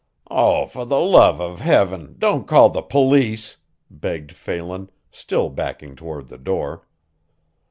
[0.31, 3.57] "Oh, for the love of hiven, don't call the police!"
[3.91, 6.87] begged Phelan, still backing toward the door.